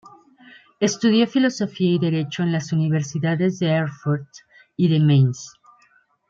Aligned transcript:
Estudió 0.79 1.27
filosofía 1.27 1.91
y 1.91 1.99
derecho 1.99 2.41
en 2.41 2.51
las 2.51 2.73
universidades 2.73 3.59
de 3.59 3.67
Erfurt 3.69 4.27
y 4.75 4.87
de 4.87 4.99
Mainz. 4.99 5.51